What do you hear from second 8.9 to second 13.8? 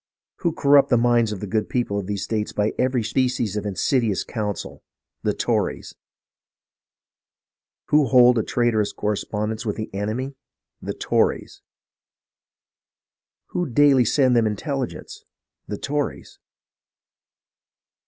corre spondence with the enemy? The Tories! Who